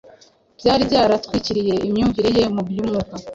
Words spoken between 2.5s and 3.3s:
mu by’umwuka